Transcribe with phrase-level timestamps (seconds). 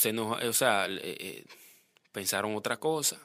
[0.00, 1.44] Se nos, o sea, eh,
[2.10, 3.18] pensaron otra cosa.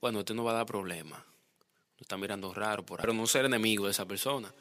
[0.00, 1.18] Bueno, este no va a dar problema.
[1.18, 3.02] No está mirando raro por ahí.
[3.02, 4.52] Pero no ser enemigo de esa persona.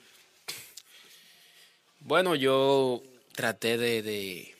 [2.01, 3.01] Bueno, yo
[3.33, 4.55] traté de, de,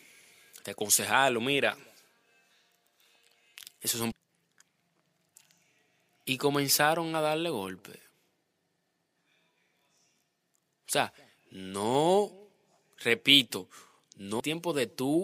[0.63, 1.41] de aconsejarlo.
[1.41, 1.77] Mira,
[3.81, 4.11] esos son.
[6.25, 7.99] Y comenzaron a darle golpe.
[10.87, 11.13] O sea,
[11.51, 12.31] no,
[12.97, 13.69] repito,
[14.15, 15.23] no tiempo de tú.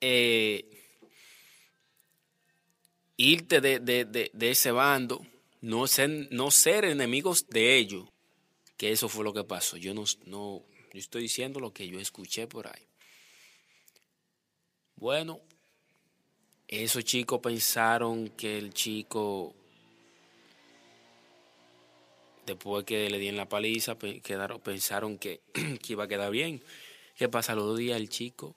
[0.00, 0.64] Eh,
[3.16, 5.24] irte de, de, de, de, ese bando,
[5.60, 8.08] no ser, no ser enemigos de ellos,
[8.76, 9.76] que eso fue lo que pasó.
[9.76, 10.62] Yo no, no,
[10.92, 12.82] yo estoy diciendo lo que yo escuché por ahí.
[14.96, 15.40] Bueno,
[16.68, 19.54] esos chicos pensaron que el chico,
[22.46, 26.62] después que le dieron la paliza, quedaron, pensaron que, que iba a quedar bien.
[27.16, 27.54] ¿Qué pasa?
[27.54, 28.56] Los dos días el chico